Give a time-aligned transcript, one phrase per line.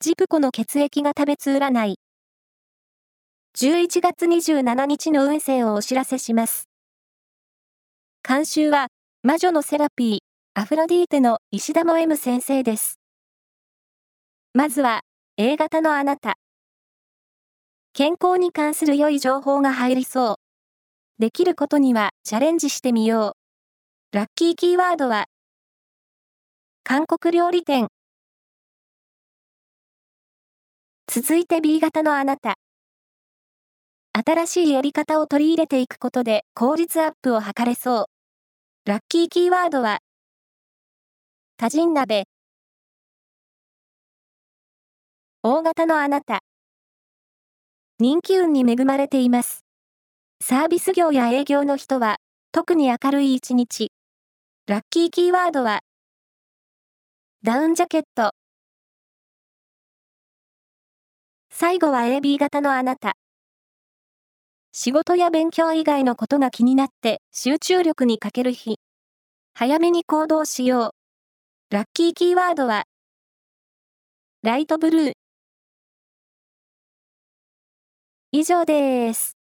[0.00, 1.96] ジプコの血液が食べつ占い。
[3.56, 6.68] 11月27日の運勢をお知らせします。
[8.22, 8.86] 監修は、
[9.24, 10.18] 魔女のセラピー、
[10.54, 13.00] アフロディーテの石田も M 先生です。
[14.54, 15.00] まずは、
[15.36, 16.36] A 型のあなた。
[17.92, 20.36] 健康に関する良い情報が入りそう。
[21.18, 23.34] できることにはチャレンジしてみよ
[24.12, 24.16] う。
[24.16, 25.24] ラッキーキーワードは、
[26.84, 27.88] 韓国料理店。
[31.10, 32.56] 続いて B 型のあなた。
[34.12, 38.06] 新しいやり方を取り入れていくことで効率アップを図れそう。
[38.84, 40.00] ラッキーキーワードは、
[41.56, 42.24] 多人鍋。
[45.42, 46.40] 大型のあなた。
[47.98, 49.64] 人気運に恵まれています。
[50.42, 52.16] サービス業や営業の人は、
[52.52, 53.92] 特に明るい一日。
[54.66, 55.80] ラッキーキーワードは、
[57.42, 58.32] ダウンジャケット。
[61.60, 63.16] 最後は AB 型のあなた。
[64.70, 68.78] 仕事や勉強以外のことが気になって集中力に欠ける日。
[69.54, 70.94] 早めに行動しよ
[71.70, 71.74] う。
[71.74, 72.84] ラッキーキーワードは、
[74.44, 75.12] ライトブルー。
[78.30, 79.37] 以上です。